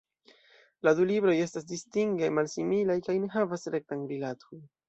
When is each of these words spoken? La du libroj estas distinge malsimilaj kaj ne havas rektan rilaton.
La 0.87 0.93
du 0.99 1.05
libroj 1.11 1.35
estas 1.43 1.69
distinge 1.73 2.31
malsimilaj 2.39 2.99
kaj 3.09 3.19
ne 3.27 3.33
havas 3.39 3.73
rektan 3.77 4.05
rilaton. 4.15 4.69